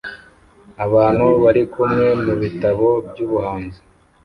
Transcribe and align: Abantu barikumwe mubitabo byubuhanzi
Abantu 0.85 1.27
barikumwe 1.43 2.05
mubitabo 2.25 2.87
byubuhanzi 3.07 3.79